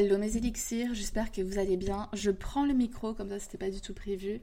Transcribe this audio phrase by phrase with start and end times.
[0.00, 2.08] Hello mes élixirs, j'espère que vous allez bien.
[2.12, 4.40] Je prends le micro, comme ça c'était pas du tout prévu.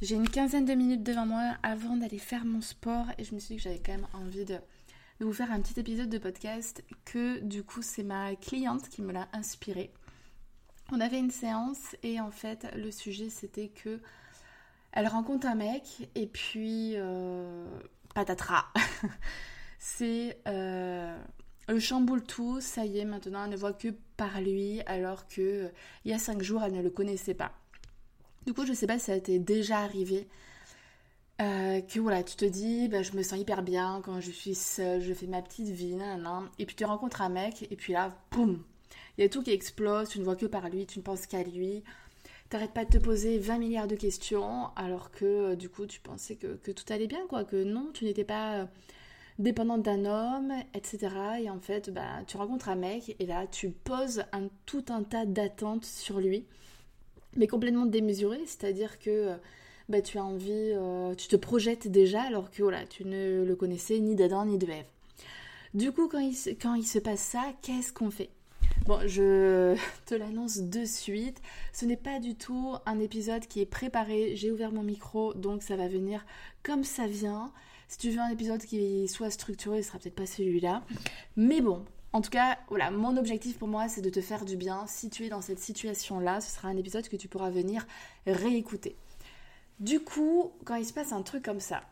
[0.00, 3.40] J'ai une quinzaine de minutes devant moi avant d'aller faire mon sport et je me
[3.40, 4.60] suis dit que j'avais quand même envie de,
[5.18, 9.12] vous faire un petit épisode de podcast que du coup c'est ma cliente qui me
[9.12, 9.92] l'a inspiré.
[10.92, 14.00] On avait une séance et en fait le sujet c'était que
[14.92, 17.66] elle rencontre un mec et puis euh,
[18.14, 18.66] patatras.
[19.80, 21.18] c'est euh,
[21.68, 25.40] elle chamboule tout, ça y est, maintenant elle ne voit que par lui, alors que
[25.40, 25.68] euh,
[26.04, 27.52] il y a cinq jours elle ne le connaissait pas.
[28.46, 30.28] Du coup, je sais pas si ça t'est déjà arrivé.
[31.42, 34.54] Euh, que voilà, tu te dis, bah, je me sens hyper bien quand je suis
[34.54, 37.92] seule, je fais ma petite vie, nan, et puis tu rencontres un mec, et puis
[37.92, 38.62] là, boum,
[39.18, 41.26] il y a tout qui explose, tu ne vois que par lui, tu ne penses
[41.26, 41.82] qu'à lui,
[42.48, 46.00] t'arrêtes pas de te poser 20 milliards de questions, alors que euh, du coup tu
[46.00, 48.66] pensais que, que, tout allait bien, quoi, que non, tu n'étais pas
[49.38, 51.08] dépendante d'un homme, etc.
[51.42, 55.02] Et en fait, bah, tu rencontres un mec et là, tu poses un, tout un
[55.02, 56.44] tas d'attentes sur lui,
[57.36, 59.34] mais complètement démesurées, c'est-à-dire que
[59.88, 63.56] bah, tu as envie, euh, tu te projettes déjà alors que voilà, tu ne le
[63.56, 64.86] connaissais ni d'Adam ni de Ève.
[65.74, 68.30] Du coup, quand il, quand il se passe ça, qu'est-ce qu'on fait?
[68.86, 69.76] Bon, je
[70.06, 71.40] te l'annonce de suite.
[71.72, 74.34] Ce n'est pas du tout un épisode qui est préparé.
[74.36, 76.24] J'ai ouvert mon micro, donc ça va venir
[76.62, 77.52] comme ça vient.
[77.88, 80.82] Si tu veux un épisode qui soit structuré, ce sera peut-être pas celui-là.
[81.36, 84.56] Mais bon, en tout cas, voilà, mon objectif pour moi, c'est de te faire du
[84.56, 84.86] bien.
[84.86, 87.86] Si tu es dans cette situation-là, ce sera un épisode que tu pourras venir
[88.26, 88.96] réécouter.
[89.80, 91.82] Du coup, quand il se passe un truc comme ça,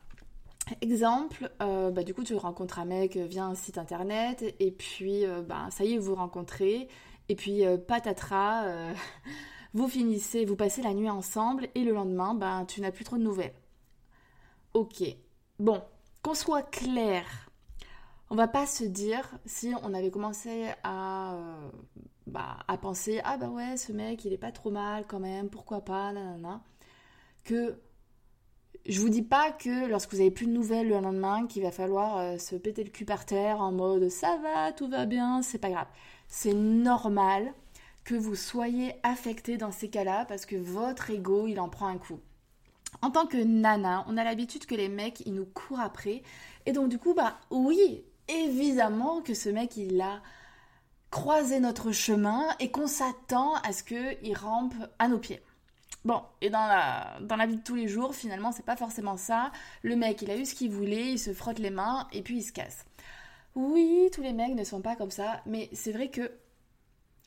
[0.81, 5.27] exemple, euh, bah, du coup, tu rencontres un mec via un site internet, et puis,
[5.27, 6.89] euh, bah, ça y est, vous rencontrez,
[7.29, 8.95] et puis, euh, patatras,
[9.75, 13.19] vous finissez, vous passez la nuit ensemble, et le lendemain, bah, tu n'as plus trop
[13.19, 13.55] de nouvelles.
[14.73, 15.03] Ok,
[15.61, 15.83] Bon,
[16.23, 17.25] qu'on soit clair,
[18.29, 21.71] on va pas se dire si on avait commencé à, euh,
[22.27, 25.51] bah, à penser ah bah ouais ce mec il est pas trop mal quand même
[25.51, 26.61] pourquoi pas nanana.
[27.45, 27.79] Que
[28.87, 31.71] je vous dis pas que lorsque vous avez plus de nouvelles le lendemain qu'il va
[31.71, 35.43] falloir euh, se péter le cul par terre en mode ça va tout va bien
[35.43, 35.89] c'est pas grave.
[36.27, 37.55] C'est normal
[38.03, 41.99] que vous soyez affecté dans ces cas-là parce que votre ego il en prend un
[41.99, 42.19] coup
[43.05, 46.23] en tant que nana, on a l'habitude que les mecs, ils nous courent après.
[46.65, 50.23] Et donc, du coup, bah oui, évidemment que ce mec, il a
[51.11, 55.43] croisé notre chemin et qu'on s'attend à ce qu'il rampe à nos pieds.
[56.07, 59.53] Bon, et dans la, dans vie de tous les jours, finalement, c'est pas forcément ça.
[59.83, 62.39] Le mec, il a eu ce qu'il voulait, il se frotte les mains et puis
[62.39, 62.87] il se casse.
[63.55, 66.33] Oui, tous les mecs ne sont pas comme ça, mais c'est vrai que,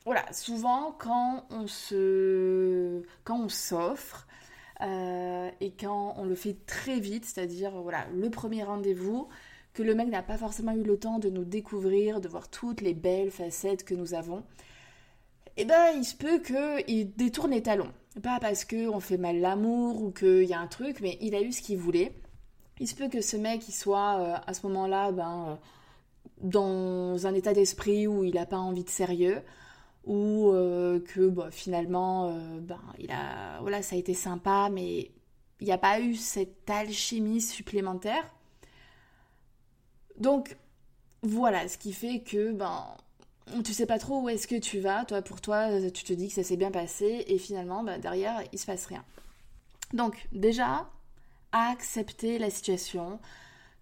[0.06, 4.27] voilà, souvent quand on se, quand on s'offre,
[4.82, 9.28] euh, et quand on le fait très vite, c'est-à-dire voilà le premier rendez-vous,
[9.74, 12.82] que le mec n'a pas forcément eu le temps de nous découvrir, de voir toutes
[12.82, 14.44] les belles facettes que nous avons,
[15.58, 17.92] eh ben il se peut qu'il détourne les talons.
[18.22, 21.42] Pas parce qu'on fait mal l'amour ou qu'il y a un truc, mais il a
[21.42, 22.14] eu ce qu'il voulait.
[22.80, 25.56] Il se peut que ce mec soit euh, à ce moment-là ben, euh,
[26.42, 29.42] dans un état d'esprit où il n'a pas envie de sérieux
[30.08, 35.12] ou euh, que bah, finalement, euh, ben, il a, voilà, ça a été sympa, mais
[35.60, 38.24] il n'y a pas eu cette alchimie supplémentaire.
[40.18, 40.58] Donc,
[41.22, 42.86] voilà, ce qui fait que, ben,
[43.64, 45.06] tu sais pas trop où est-ce que tu vas.
[45.06, 48.42] Toi, pour toi, tu te dis que ça s'est bien passé, et finalement, ben, derrière,
[48.54, 49.04] il se passe rien.
[49.94, 50.90] Donc, déjà,
[51.52, 53.20] accepter la situation,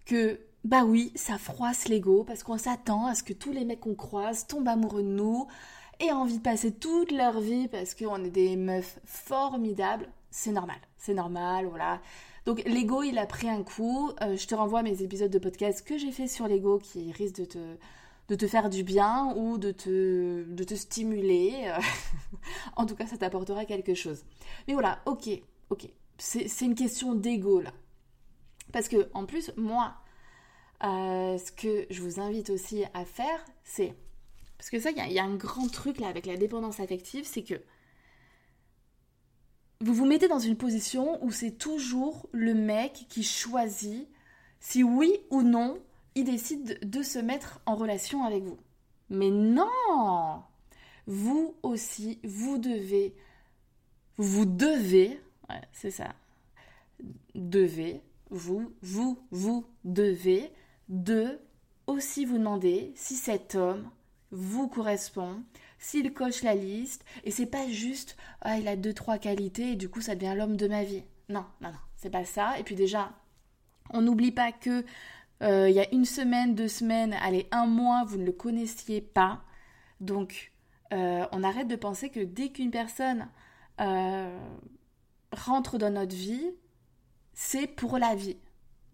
[0.06, 3.80] que bah oui, ça froisse l'ego parce qu'on s'attend à ce que tous les mecs
[3.80, 5.46] qu'on croise tombent amoureux de nous,
[6.00, 10.78] et envie de passer toute leur vie parce qu'on est des meufs formidables, c'est normal.
[10.98, 12.00] C'est normal, voilà.
[12.44, 14.10] Donc l'ego, il a pris un coup.
[14.22, 17.12] Euh, je te renvoie à mes épisodes de podcast que j'ai fait sur l'ego qui
[17.12, 17.76] risquent de te,
[18.28, 21.72] de te faire du bien ou de te, de te stimuler.
[22.76, 24.24] en tout cas, ça t'apportera quelque chose.
[24.68, 25.28] Mais voilà, ok,
[25.70, 25.88] ok.
[26.18, 27.72] C'est une question d'ego là.
[28.72, 29.94] Parce que en plus, moi,
[30.84, 33.94] euh, ce que je vous invite aussi à faire, c'est
[34.58, 37.42] parce que ça, il y, a un grand truc là avec la dépendance affective, c'est
[37.42, 37.54] que
[39.80, 44.08] vous vous mettez dans une position où c'est toujours le mec qui choisit
[44.60, 45.78] si oui ou non
[46.14, 48.58] il décide de se mettre en relation avec vous.
[49.10, 50.42] Mais non
[51.06, 53.14] Vous aussi, vous devez,
[54.16, 55.20] vous devez,
[55.72, 56.14] c'est ça,
[57.34, 58.00] devez,
[58.30, 60.50] vous, vous, vous devez,
[60.88, 61.38] de
[61.86, 63.88] aussi vous demander si cet homme
[64.36, 65.42] vous correspond,
[65.78, 69.76] s'il coche la liste, et c'est pas juste ah il a deux trois qualités et
[69.76, 71.04] du coup ça devient l'homme de ma vie.
[71.28, 72.58] Non, non, non, c'est pas ça.
[72.58, 73.12] Et puis déjà,
[73.90, 74.84] on n'oublie pas que
[75.42, 79.00] euh, il y a une semaine, deux semaines, allez un mois, vous ne le connaissiez
[79.00, 79.42] pas,
[80.00, 80.52] donc
[80.92, 83.28] euh, on arrête de penser que dès qu'une personne
[83.80, 84.38] euh,
[85.32, 86.50] rentre dans notre vie,
[87.34, 88.38] c'est pour la vie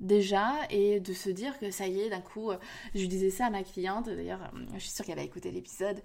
[0.03, 2.59] déjà et de se dire que ça y est, d'un coup, euh,
[2.95, 6.03] je disais ça à ma cliente, d'ailleurs, euh, je suis sûre qu'elle va écouter l'épisode.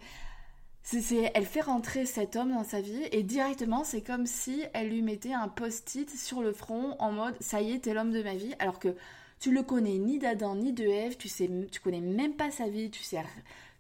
[0.84, 4.88] C'est, elle fait rentrer cet homme dans sa vie et directement c'est comme si elle
[4.88, 8.24] lui mettait un post-it sur le front en mode ça y est t'es l'homme de
[8.24, 8.96] ma vie alors que
[9.42, 12.70] tu le connais ni d'Adam ni de Ève tu sais tu connais même pas sa
[12.70, 13.22] vie tu sais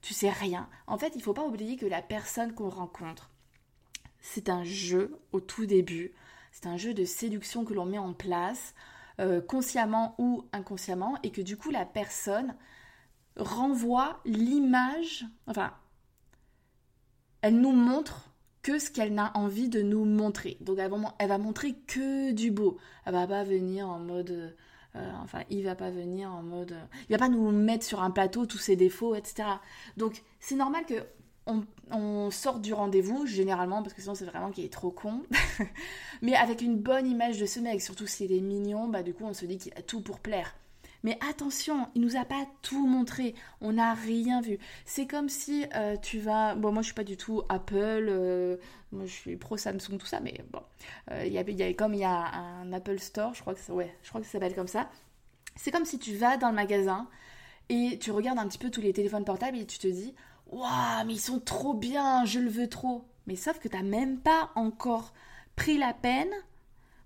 [0.01, 3.29] tu sais rien en fait il faut pas oublier que la personne qu'on rencontre
[4.19, 6.11] c'est un jeu au tout début
[6.51, 8.73] c'est un jeu de séduction que l'on met en place
[9.19, 12.55] euh, consciemment ou inconsciemment, et que du coup la personne
[13.35, 15.73] renvoie l'image, enfin,
[17.41, 18.31] elle nous montre
[18.61, 20.57] que ce qu'elle n'a envie de nous montrer.
[20.61, 22.77] Donc elle va, montrer que du beau.
[23.05, 24.55] Elle va pas venir en mode...
[24.95, 26.75] Euh, enfin, il va pas venir en mode...
[27.07, 29.47] il va pas nous mettre sur un plateau tous ses défauts, etc.
[29.95, 30.95] Donc c'est normal que
[31.91, 35.23] on, sort du rendez-vous, généralement, parce que sinon c'est vraiment qu'il est trop con,
[36.21, 39.23] mais avec une bonne image de ce mec, surtout s'il est mignon, bah du coup
[39.23, 40.55] on se dit qu'il a tout pour plaire.
[41.03, 44.57] Mais attention, il nous a pas tout montré, on n'a rien vu.
[44.85, 48.57] C'est comme si euh, tu vas, bon moi je suis pas du tout Apple, euh,
[48.91, 50.61] moi je suis pro Samsung tout ça, mais bon,
[51.11, 54.09] euh, y, a, comme il y a un Apple Store, je crois que ouais, je
[54.09, 54.89] crois que ça s'appelle comme ça.
[55.55, 57.07] C'est comme si tu vas dans le magasin
[57.69, 60.13] et tu regardes un petit peu tous les téléphones portables et tu te dis
[60.49, 63.05] Waouh, mais ils sont trop bien, je le veux trop.
[63.27, 65.13] Mais sauf que tu n'as même pas encore
[65.55, 66.31] pris la peine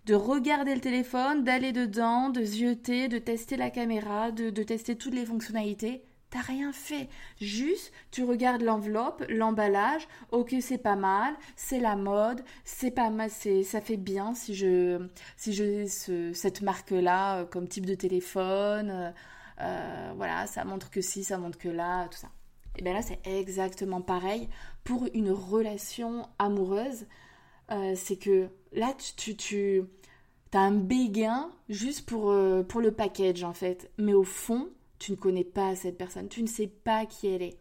[0.05, 5.13] de regarder le téléphone, d'aller dedans, de zioter, de tester la caméra, de, tester toutes
[5.13, 6.03] les fonctionnalités.
[6.29, 7.09] T'as rien fait.
[7.41, 10.07] Juste, tu regardes l'enveloppe, l'emballage.
[10.31, 14.55] Ok, c'est pas mal, c'est la mode, c'est pas mal, c'est, ça fait bien si
[14.55, 15.85] je, si je
[16.33, 18.89] cette marque-là euh, comme type de téléphone.
[18.89, 19.11] Euh,
[19.59, 22.29] euh, voilà, ça montre que si, ça montre que là, tout ça.
[22.77, 24.47] Et bien là, c'est exactement pareil
[24.83, 27.06] pour une relation amoureuse.
[27.71, 29.83] Euh, c'est que là, tu, tu,
[30.53, 33.91] as un béguin juste pour, euh, pour le package en fait.
[33.97, 34.69] Mais au fond,
[35.00, 37.57] tu ne connais pas cette personne, tu ne sais pas qui elle est.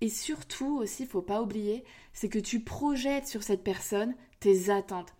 [0.00, 4.70] Et surtout aussi, il faut pas oublier, c'est que tu projettes sur cette personne tes
[4.70, 5.14] attentes.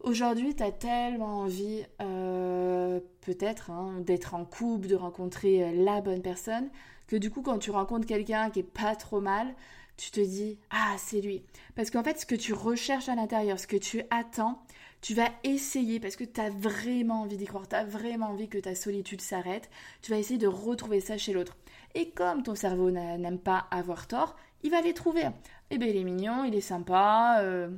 [0.00, 6.22] Aujourd'hui, tu as tellement envie, euh, peut-être, hein, d'être en couple, de rencontrer la bonne
[6.22, 6.70] personne,
[7.06, 9.54] que du coup, quand tu rencontres quelqu'un qui est pas trop mal,
[9.96, 11.42] tu te dis ah c'est lui.
[11.74, 14.62] Parce qu'en fait ce que tu recherches à l'intérieur ce que tu attends
[15.02, 18.48] tu vas essayer parce que tu as vraiment envie d'y croire tu as vraiment envie
[18.48, 19.70] que ta solitude s'arrête
[20.02, 21.56] tu vas essayer de retrouver ça chez l'autre.
[21.94, 25.24] Et comme ton cerveau n'aime pas avoir tort il va les trouver.
[25.70, 27.70] Eh bien il est mignon il est sympa euh,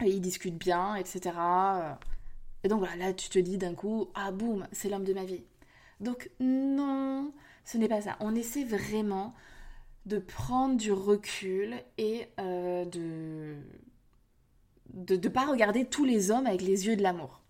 [0.00, 1.32] il discute bien etc
[2.62, 5.24] et donc voilà là tu te dis d'un coup ah boum c'est l'homme de ma
[5.24, 5.44] vie.
[6.00, 7.32] Donc non
[7.70, 8.16] ce n'est pas ça.
[8.20, 9.32] On essaie vraiment
[10.06, 13.56] de prendre du recul et euh, de
[14.92, 17.40] de ne pas regarder tous les hommes avec les yeux de l'amour.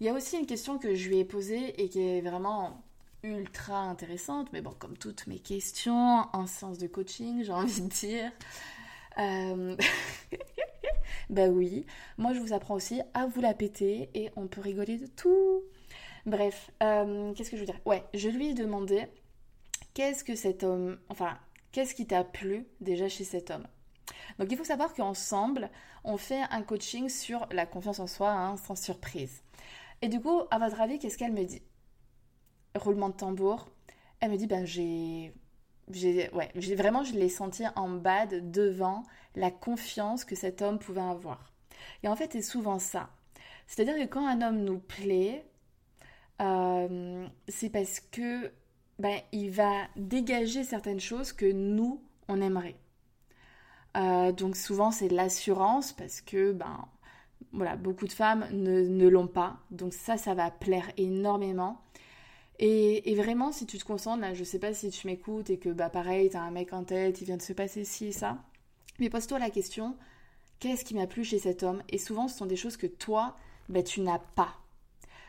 [0.00, 2.82] Il y a aussi une question que je lui ai posée et qui est vraiment
[3.22, 7.88] ultra intéressante, mais bon, comme toutes mes questions en sens de coaching, j'ai envie de
[7.88, 8.32] dire.
[9.16, 9.76] Euh...
[11.30, 11.86] bah oui,
[12.18, 15.62] moi je vous apprends aussi à vous la péter et on peut rigoler de tout.
[16.26, 17.80] Bref, euh, qu'est-ce que je veux dire?
[17.86, 19.06] Ouais, je lui ai demandé
[19.94, 21.38] qu'est-ce que cet homme, enfin,
[21.72, 23.66] qu'est-ce qui t'a plu déjà chez cet homme?
[24.38, 25.70] Donc il faut savoir qu'ensemble,
[26.02, 29.42] on fait un coaching sur la confiance en soi, hein, sans surprise.
[30.02, 31.62] Et du coup, à votre avis, qu'est-ce qu'elle me dit?
[32.74, 33.70] Roulement de tambour.
[34.20, 35.32] Elle me dit, ben j'ai...
[36.32, 41.52] Ouais, vraiment, je l'ai senti en bad devant la confiance que cet homme pouvait avoir.
[42.02, 43.10] Et en fait, c'est souvent ça.
[43.66, 45.46] C'est-à-dire que quand un homme nous plaît,
[46.40, 48.52] euh, c'est parce que
[48.98, 52.76] ben, il va dégager certaines choses que nous, on aimerait.
[53.96, 56.88] Euh, donc souvent c'est l'assurance parce que ben
[57.52, 59.58] voilà beaucoup de femmes ne, l'ont pas.
[59.70, 61.80] Donc ça ça va plaire énormément.
[62.60, 65.70] Et, vraiment si tu te concentres là je sais pas si tu m'écoutes et que
[65.70, 68.38] bah pareil t'as un mec en tête il vient de se passer ci et ça.
[68.98, 69.96] Mais pose-toi la question
[70.60, 71.82] qu'est-ce qui m'a plu chez cet homme?
[71.88, 73.36] Et souvent ce sont des choses que toi
[73.68, 74.54] ben, tu n'as pas.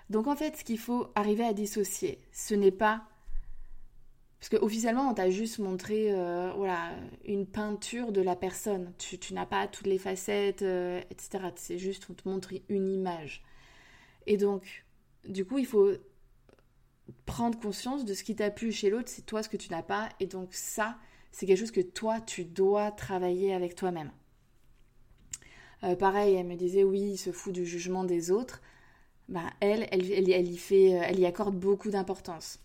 [0.10, 3.04] Donc en fait ce qu'il faut arriver à dissocier ce n'est pas
[4.40, 6.92] Parce qu'officiellement, on t'a juste montré euh, voilà,
[7.26, 8.94] une peinture de la personne.
[8.98, 11.46] Tu, n'as pas toutes les facettes, euh, etc.
[11.56, 13.44] C'est juste, on te montre une image.
[14.28, 14.86] Et donc,
[15.28, 15.92] du coup, il faut
[17.26, 19.84] prendre conscience de ce qui t'a plu chez l'autre, c'est toi ce que tu n'as
[19.84, 20.10] pas.
[20.20, 20.98] Et donc ça,
[21.32, 24.12] c'est quelque chose que toi, tu dois travailler avec toi-même.
[25.84, 28.62] Euh, pareil, elle me disait, oui, il se fout du jugement des autres.
[29.28, 32.60] Bah, elle, elle, elle, elle y fait, elle y accorde beaucoup d'importance.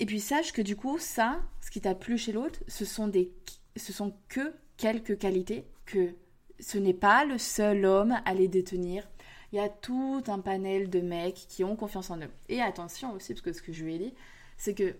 [0.00, 3.06] Et puis sache que du coup, ça, ce qui t'a plu chez l'autre, ce sont
[3.06, 3.30] des,
[3.76, 6.14] ce sont que quelques qualités, que
[6.58, 9.06] ce n'est pas le seul homme à les détenir.
[9.52, 12.30] Il y a tout un panel de mecs qui ont confiance en eux.
[12.48, 14.14] Et attention aussi, parce que ce que je lui ai dit,
[14.56, 14.96] c'est que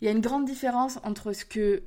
[0.00, 1.82] il y a une grande différence entre ce que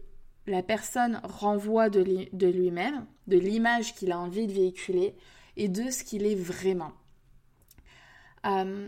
[0.48, 5.16] la personne renvoie de lui-même, de l'image qu'il a envie de véhiculer,
[5.58, 6.94] et de ce qu'il est vraiment.
[8.46, 8.88] Euh,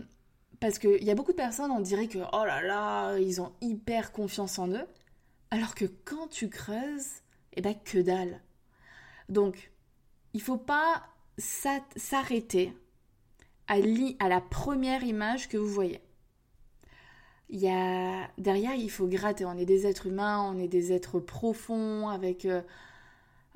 [0.60, 3.52] parce qu'il y a beaucoup de personnes, on dirait que, oh là là, ils ont
[3.62, 4.86] hyper confiance en eux.
[5.50, 7.22] Alors que quand tu creuses,
[7.54, 8.40] eh ben que dalle.
[9.28, 9.72] Donc,
[10.34, 11.02] il faut pas
[11.38, 12.72] s'arrêter
[13.66, 13.76] à,
[14.18, 16.00] à la première image que vous voyez.
[17.48, 17.60] Il
[18.38, 19.44] derrière, il faut gratter.
[19.44, 22.46] On est des êtres humains, on est des êtres profonds avec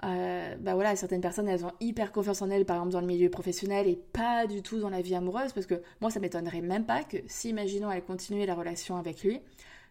[0.03, 3.01] euh, euh, bah voilà, certaines personnes, elles ont hyper confiance en elles, par exemple dans
[3.01, 6.21] le milieu professionnel et pas du tout dans la vie amoureuse, parce que moi, ça
[6.21, 9.41] m'étonnerait même pas que si, imaginons, elle continuait la relation avec lui,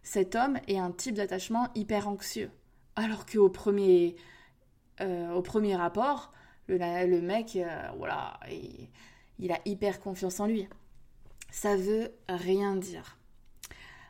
[0.02, 2.52] cet homme ait un type d'attachement hyper anxieux.
[2.96, 4.16] Alors qu'au premier,
[5.02, 6.34] euh, au premier rapport,
[6.68, 7.66] le, le mec, euh,
[7.98, 8.90] voilà, il,
[9.40, 10.68] il, a hyper confiance en lui.
[11.52, 13.18] Ça veut rien dire.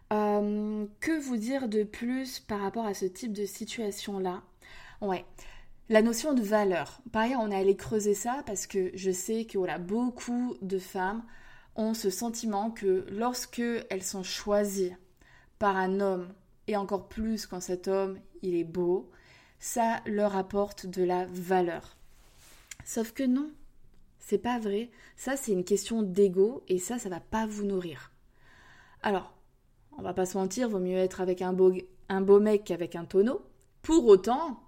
[0.09, 4.41] que vous dire de plus par rapport à ce type de situation-là?
[5.01, 5.25] Ouais,
[5.89, 7.01] la notion de valeur.
[7.11, 11.23] Pareil, on est allé creuser ça parce que je sais que voilà, beaucoup de femmes
[11.75, 14.95] ont ce sentiment que lorsque elles sont choisies
[15.59, 16.33] par un homme,
[16.67, 19.09] et encore plus quand cet homme il est beau,
[19.59, 21.97] ça leur apporte de la valeur.
[22.85, 23.49] Sauf que non,
[24.19, 24.89] c'est pas vrai.
[25.15, 28.11] Ça, c'est une question d'ego et ça, ça va pas vous nourrir.
[29.01, 29.33] Alors,
[29.97, 31.73] on va pas se mentir, vaut mieux être avec un beau,
[32.09, 33.41] un beau mec qu'avec un tonneau.
[33.81, 34.59] Pour autant,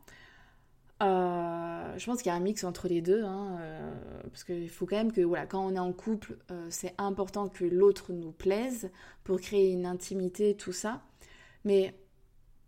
[1.06, 3.92] euh, je pense qu'il y a un mix entre les deux, hein, euh,
[4.24, 7.48] parce qu'il faut quand même que, voilà, quand on est en couple, euh, c'est important
[7.48, 8.90] que l'autre nous plaise
[9.24, 11.02] pour créer une intimité, tout ça.
[11.64, 11.96] Mais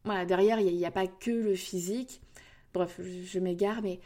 [0.04, 2.22] voilà, derrière, il n'y a, pas que le physique.
[2.74, 4.00] Bref, je, je m'égare, mais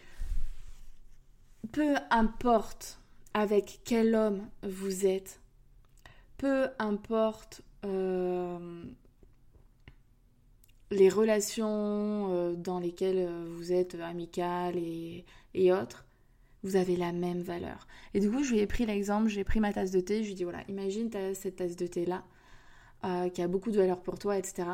[1.72, 3.00] peu importe
[3.34, 5.42] avec quel homme vous êtes,
[6.38, 7.62] peu importe
[10.92, 16.06] les relations euh, dans lesquelles euh, vous êtes amicales et, et, autres,
[16.64, 17.88] vous avez la même valeur.
[18.14, 20.26] Et du coup, je lui ai pris l'exemple, j'ai pris ma tasse de thé, je
[20.26, 22.24] lui ai dit voilà, imagine cette tasse de thé là,
[23.06, 24.68] euh, qui a beaucoup de valeur pour toi, etc.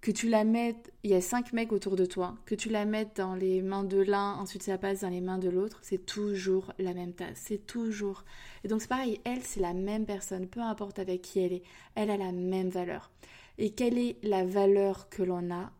[0.00, 2.84] Que tu la mettes, il y a cinq mecs autour de toi, que tu la
[2.84, 6.04] mettes dans les mains de l'un, ensuite ça passe dans les mains de l'autre, c'est
[6.04, 8.24] toujours la même tasse, c'est toujours.
[8.64, 11.62] Et donc c'est pareil, elle c'est la même personne, peu importe avec qui elle est,
[11.94, 13.10] elle a la même valeur.
[13.58, 15.72] Et quelle est la valeur que l'on a?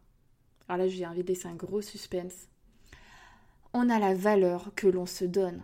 [0.69, 2.49] Alors là, je viens de laisser un gros suspense.
[3.73, 5.63] On a la valeur que l'on se donne.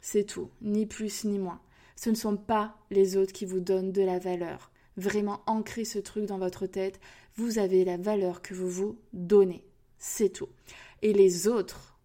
[0.00, 1.60] C'est tout, ni plus ni moins.
[1.96, 4.70] Ce ne sont pas les autres qui vous donnent de la valeur.
[4.96, 7.00] Vraiment ancrez ce truc dans votre tête.
[7.36, 9.64] Vous avez la valeur que vous vous donnez.
[9.98, 10.48] C'est tout.
[11.02, 11.98] Et les autres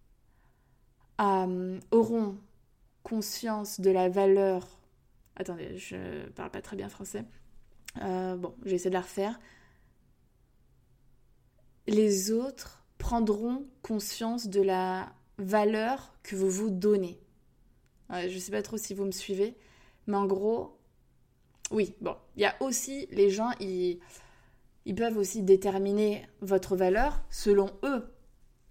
[1.20, 2.38] euh, auront
[3.02, 4.66] conscience de la valeur.
[5.36, 7.24] Attendez, je parle pas très bien français.
[8.02, 9.40] Euh, bon, j'ai essayé de la refaire.
[11.86, 17.18] Les autres prendront conscience de la valeur que vous vous donnez.
[18.10, 19.56] je ne sais pas trop si vous me suivez,
[20.06, 20.78] mais en gros,
[21.70, 23.98] oui, bon, il y a aussi les gens, ils,
[24.84, 28.04] ils peuvent aussi déterminer votre valeur selon eux.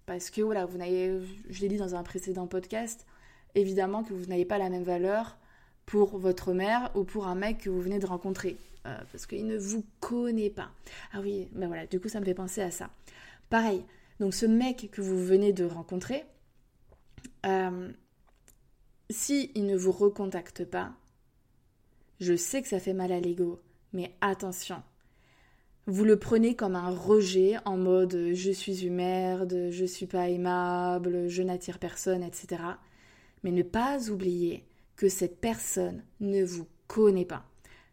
[0.06, 3.06] Parce que voilà, vous n'avez, je l'ai dit dans un précédent podcast,
[3.54, 5.38] évidemment que vous n'avez pas la même valeur
[5.86, 8.58] pour votre mère ou pour un mec que vous venez de rencontrer.
[8.86, 10.70] Euh, parce qu'il ne vous connaît pas.
[11.12, 12.90] Ah oui, ben voilà, du coup ça me fait penser à ça.
[13.50, 13.84] Pareil,
[14.20, 16.24] donc ce mec que vous venez de rencontrer,
[17.44, 17.90] euh,
[19.10, 20.94] si il ne vous recontacte pas,
[22.20, 23.60] je sais que ça fait mal à l'ego,
[23.92, 24.82] mais attention.
[25.86, 30.28] Vous le prenez comme un rejet en mode je suis une merde, je suis pas
[30.28, 32.62] aimable, je n'attire personne, etc.
[33.42, 34.64] Mais ne pas oublier
[34.96, 37.49] que cette personne ne vous connaît pas.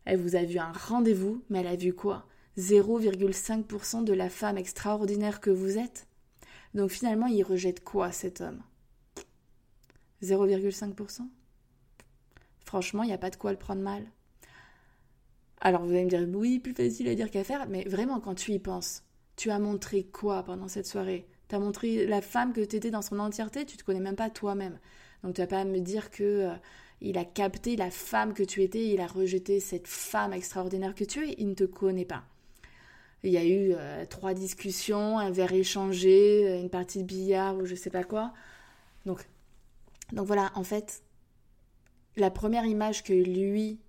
[0.09, 2.25] Elle vous a vu un rendez-vous, mais elle a vu quoi?
[2.57, 6.07] 0,5% de la femme extraordinaire que vous êtes?
[6.73, 8.63] Donc finalement, il rejette quoi cet homme?
[10.23, 11.27] 0,5%
[12.63, 14.05] Franchement, il n'y a pas de quoi le prendre mal.
[15.59, 18.35] Alors vous allez me dire, oui, plus facile à dire qu'à faire, mais vraiment, quand
[18.35, 19.03] tu y penses,
[19.35, 21.27] tu as montré quoi pendant cette soirée?
[21.49, 24.15] Tu as montré la femme que tu étais dans son entièreté, tu te connais même
[24.15, 24.79] pas toi-même.
[25.21, 26.55] Donc tu vas pas me dire que euh,
[27.01, 31.03] il a capté la femme que tu étais, il a rejeté cette femme extraordinaire que
[31.03, 32.23] tu es, il ne te connaît pas.
[33.23, 37.57] Il y a eu euh, trois discussions, un verre échangé, euh, une partie de billard
[37.57, 38.33] ou je sais pas quoi.
[39.05, 39.27] Donc,
[40.11, 41.03] donc voilà, en fait,
[42.15, 43.79] la première image que lui,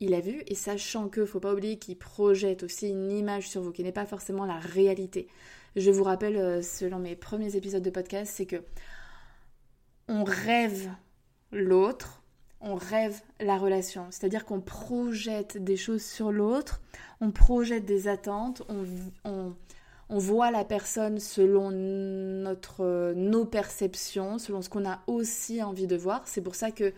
[0.00, 3.62] il a vue, et sachant que faut pas oublier qu'il projette aussi une image sur
[3.62, 5.28] vous qui n'est pas forcément la réalité.
[5.76, 8.62] Je vous rappelle, euh, selon mes premiers épisodes de podcast, c'est que
[10.08, 10.90] on rêve
[11.50, 12.23] l'autre,
[12.64, 14.06] on rêve la relation.
[14.10, 16.80] C'est-à-dire qu'on projette des choses sur l'autre,
[17.20, 18.62] on projette des attentes,
[19.24, 19.54] on,
[20.08, 26.22] voit la personne selon notre, nos perceptions, selon ce qu'on a aussi envie de voir.
[26.26, 26.92] C'est pour ça que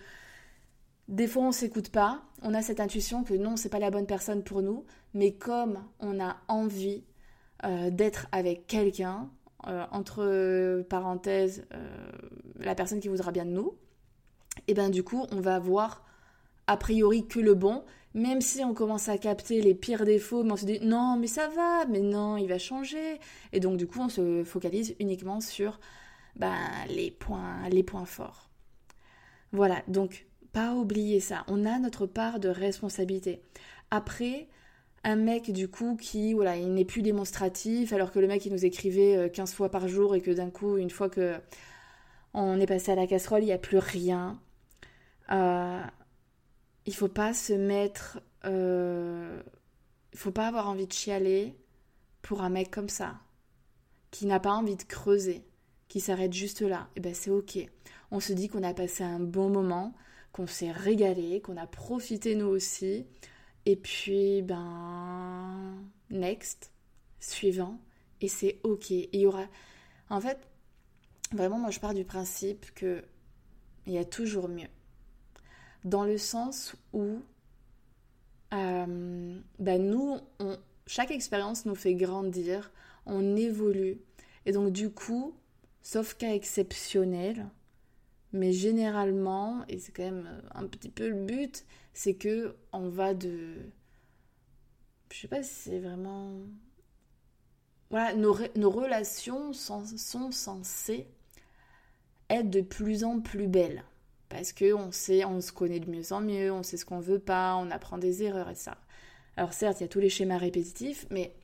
[1.09, 4.07] des fois on s'écoute pas, on a cette intuition que non, c'est pas la bonne
[4.07, 7.05] personne pour nous, mais comme on a envie
[7.65, 9.31] euh, d'être avec quelqu'un,
[9.67, 12.11] euh, entre parenthèses, euh,
[12.61, 13.75] la personne qui voudra bien de nous,
[14.69, 16.05] et ben du coup, on va voir
[16.67, 17.85] a priori que le bon,
[18.15, 21.27] même si on commence à capter les pires défauts, mais on se dit non, mais
[21.27, 23.21] ça va, mais non, il va changer.
[23.53, 25.79] Et donc du coup, on se focalise uniquement sur
[26.37, 26.57] ben,
[26.89, 28.49] les, points, les points forts.
[29.53, 31.45] Voilà, donc pas oublier ça.
[31.49, 33.43] On a notre part de responsabilité.
[33.91, 34.49] Après,
[35.05, 38.53] un mec du coup qui voilà il n'est plus démonstratif alors que le mec il
[38.53, 41.37] nous écrivait 15 euh, fois par jour et que d'un coup une fois que
[42.35, 44.41] on est passé à la casserole il n'y a plus rien
[45.31, 45.83] euh,
[46.85, 49.43] il faut pas se mettre euh,
[50.13, 51.57] il faut pas avoir envie de chialer
[52.23, 53.17] pour un mec comme ça
[54.11, 55.45] qui n'a pas envie de creuser
[55.89, 57.59] qui s'arrête juste là et eh ben c'est ok
[58.11, 59.95] on se dit qu'on a passé un bon moment
[60.33, 63.07] qu'on s'est régalé qu'on a profité nous aussi
[63.67, 65.75] et puis, ben,
[66.09, 66.71] next,
[67.19, 67.81] suivant,
[68.21, 68.91] et c'est ok.
[68.91, 69.47] il y aura.
[70.09, 70.39] En fait,
[71.33, 73.05] vraiment, moi je pars du principe que
[73.87, 74.69] il y a toujours mieux.
[75.87, 77.21] Dans le sens où
[78.53, 80.19] euh, ben nous,
[80.87, 82.73] chaque expérience nous fait grandir,
[83.07, 84.01] on évolue.
[84.47, 85.35] Et donc du coup,
[85.83, 87.47] sauf cas exceptionnel,
[88.33, 92.89] mais généralement, et c'est quand même euh, un petit peu le but, c'est que on
[92.89, 93.55] va de.
[95.13, 96.33] Je sais pas si c'est vraiment.
[97.91, 101.07] Voilà, nos, nos relations sont, sont, censées
[102.29, 103.85] être de plus en plus belles.
[104.29, 107.19] Parce qu'on sait, on se connaît de mieux en mieux, on sait ce qu'on veut
[107.19, 108.77] pas, on apprend des erreurs et ça.
[109.37, 111.35] Alors certes, il y a tous les schémas répétitifs, mais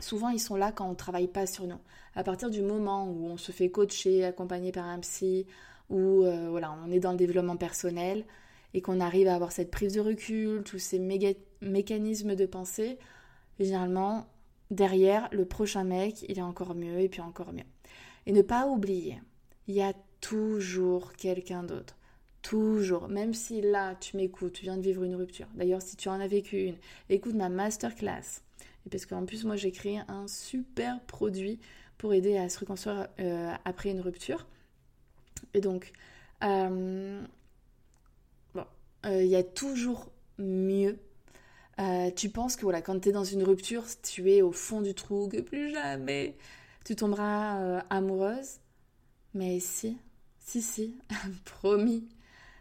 [0.00, 1.78] souvent ils sont là quand on travaille pas sur nous.
[2.14, 5.46] À partir du moment où on se fait coacher, accompagner par un psy,
[5.90, 8.24] où euh, voilà, on est dans le développement personnel
[8.74, 12.98] et qu'on arrive à avoir cette prise de recul, tous ces mécanismes de pensée,
[13.60, 14.26] généralement,
[14.70, 17.64] derrière, le prochain mec, il est encore mieux et puis encore mieux.
[18.26, 19.20] Et ne pas oublier,
[19.68, 21.96] il y a toujours quelqu'un d'autre.
[22.48, 23.08] Toujours.
[23.08, 25.48] Même si là, tu m'écoutes, tu viens de vivre une rupture.
[25.54, 26.76] D'ailleurs, si tu en as vécu une,
[27.08, 28.42] écoute ma masterclass.
[28.86, 31.58] Et parce qu'en plus, moi, j'ai créé un super produit
[31.98, 34.46] pour aider à se reconstruire euh, après une rupture.
[35.54, 35.92] Et donc,
[36.44, 37.20] euh,
[38.54, 38.64] bon,
[39.06, 40.06] euh, il y a toujours
[40.38, 40.98] mieux.
[42.14, 44.94] Tu penses que voilà, quand tu es dans une rupture, tu es au fond du
[44.94, 46.36] trou, que plus jamais
[46.84, 48.60] tu tomberas amoureuse.
[49.34, 49.98] Mais si,
[50.38, 50.96] si, si,
[51.44, 52.06] promis,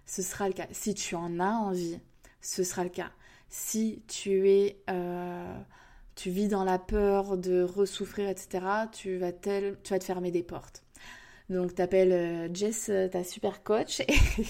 [0.06, 0.68] ce sera le cas.
[0.72, 2.00] Si tu en as envie,
[2.42, 3.12] ce sera le cas.
[3.50, 4.84] Si tu es,
[6.16, 10.44] tu vis dans la peur de ressouffrir, etc., tu vas, tu vas te fermer des
[10.44, 10.86] portes.
[11.50, 14.02] Donc, t'appelles euh, Jess, euh, ta super coach,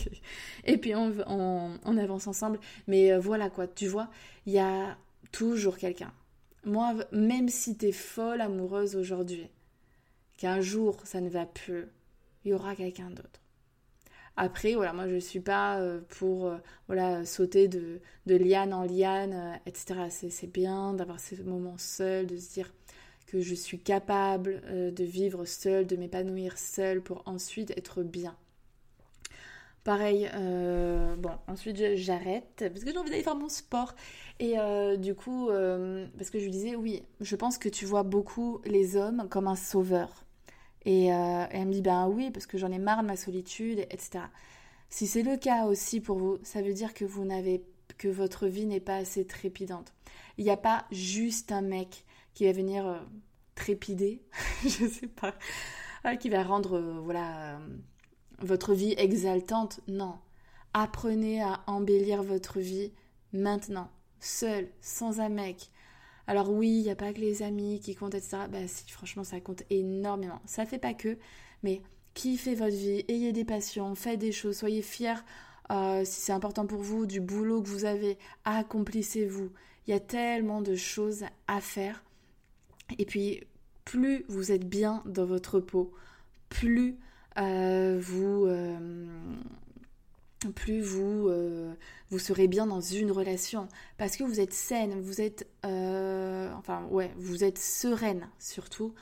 [0.63, 2.60] et, puis on, on, avance ensemble.
[2.88, 4.10] Mais euh, voilà quoi, tu vois,
[4.46, 4.98] il y a
[5.32, 6.13] toujours quelqu'un.
[6.63, 9.50] Moi, même si t'es folle amoureuse aujourd'hui,
[10.38, 11.86] qu'un jour ça ne va plus,
[12.46, 13.41] il y aura quelqu'un d'autre.
[14.38, 16.52] Après, voilà, moi je suis pas pour
[16.88, 20.10] voilà sauter de, liane en liane, etc.
[20.10, 22.71] C'est bien d'avoir ces moments seuls, de se dire
[23.26, 28.36] que je suis capable euh, de vivre seule, de m'épanouir seule pour ensuite être bien.
[29.84, 33.93] Pareil, euh, bon, ensuite j'arrête parce que j'ai envie d'aller faire mon sport.
[34.39, 35.48] Et euh, du coup,
[36.17, 39.48] parce que je lui disais, oui, je pense que tu vois beaucoup les hommes comme
[39.48, 40.25] un sauveur.
[40.86, 44.26] Et, elle me dit, ben oui, parce que j'en ai marre de ma solitude, etc.
[44.89, 47.63] Si c'est le cas aussi pour vous, ça veut dire que vous n'avez
[47.98, 49.93] que votre vie n'est pas assez trépidante.
[50.38, 53.00] Il n'y a pas juste un mec qui va venir euh,
[53.56, 54.21] trépider,
[54.63, 55.36] je sais pas,
[56.04, 57.60] ah, qui va rendre euh, voilà euh,
[58.39, 59.80] votre vie exaltante.
[59.88, 60.15] Non,
[60.74, 62.91] apprenez à embellir votre vie
[63.32, 63.89] maintenant.
[64.19, 65.69] seul, sans un mec.
[66.28, 68.38] Alors oui, il n'y a pas que les amis qui comptent, etc.
[68.50, 70.42] Bah si, franchement, ça compte énormément.
[70.46, 71.18] Ça fait pas que,
[71.64, 71.82] mais
[72.14, 75.24] kiffez votre vie, ayez des passions, faites des choses, soyez fiers
[75.72, 79.52] euh, si c'est important pour vous, du boulot que vous avez, accomplissez-vous.
[79.88, 82.04] Il y a tellement de choses à faire.
[82.98, 83.42] Et puis,
[83.84, 85.92] plus vous êtes bien dans votre peau,
[86.50, 86.98] plus
[87.38, 88.46] euh, vous...
[88.46, 89.16] Euh,
[90.52, 91.30] plus vous,
[92.10, 97.12] vous serez bien dans une relation parce que vous êtes saine, vous êtes enfin ouais,
[97.18, 98.94] vous êtes sereine surtout,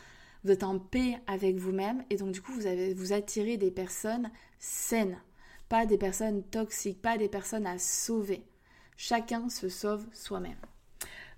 [0.43, 3.71] vous êtes en paix avec vous-même et donc du coup vous avez vous attirez des
[3.71, 5.17] personnes saines,
[5.69, 8.43] pas des personnes toxiques, pas des personnes à sauver.
[8.97, 10.55] Chacun se sauve soi-même.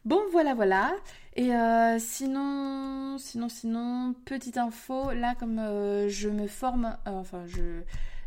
[0.06, 0.96] Bon, voilà, voilà.
[1.36, 7.44] Et euh, sinon, sinon, sinon, petite info, là, comme euh, je me forme, euh, enfin,
[7.48, 7.82] je,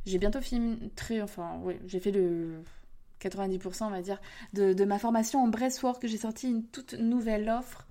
[0.09, 2.63] j'ai bientôt fini, très, enfin, oui, j'ai fait le
[3.21, 4.21] 90%, on va dire,
[4.53, 6.07] de, de ma formation en breastwork.
[6.07, 7.87] J'ai sorti une toute nouvelle offre,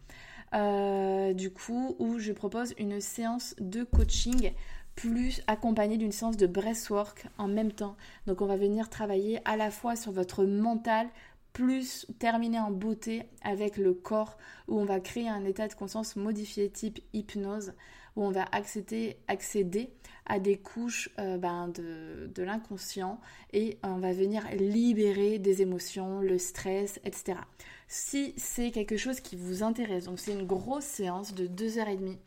[1.34, 4.54] du coup, où je propose une séance de coaching
[4.96, 7.96] plus accompagnée d'une séance de breastwork en même temps.
[8.26, 11.08] Donc, on va venir travailler à la fois sur votre mental,
[11.58, 16.16] plus terminer en beauté avec le corps, où on va créer un état de conscience
[16.16, 17.74] modifié type hypnose,
[18.16, 19.90] où on va accéder, accéder
[20.28, 23.20] à des couches euh, ben, de, l'inconscient
[23.54, 27.40] et on va venir libérer des émotions, le stress, etc.
[27.88, 32.18] Si c'est quelque chose qui vous intéresse, donc c'est une grosse séance de 2h30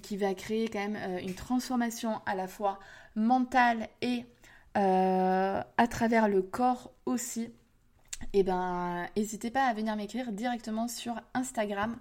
[0.00, 2.78] qui va créer quand même euh, une transformation à la fois
[3.16, 4.24] mentale et
[4.78, 7.50] euh, à travers le corps aussi
[8.32, 11.96] et eh ben n'hésitez pas à venir m'écrire directement sur Instagram.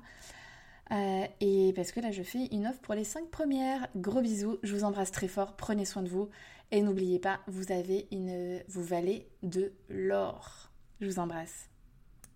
[0.92, 3.88] Euh, et parce que là je fais une offre pour les 5 premières.
[3.96, 6.30] Gros bisous, je vous embrasse très fort, prenez soin de vous.
[6.72, 8.62] Et n'oubliez pas, vous avez une.
[8.68, 10.72] vous valez de l'or.
[11.02, 11.70] Je vous embrasse.